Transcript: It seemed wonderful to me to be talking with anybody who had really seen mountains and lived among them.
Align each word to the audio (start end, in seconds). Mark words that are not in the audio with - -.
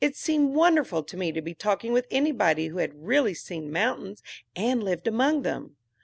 It 0.03 0.15
seemed 0.15 0.55
wonderful 0.55 1.03
to 1.03 1.15
me 1.15 1.31
to 1.31 1.43
be 1.43 1.53
talking 1.53 1.93
with 1.93 2.07
anybody 2.09 2.69
who 2.69 2.79
had 2.79 3.05
really 3.05 3.35
seen 3.35 3.71
mountains 3.71 4.23
and 4.55 4.81
lived 4.83 5.05
among 5.05 5.43
them. 5.43 5.75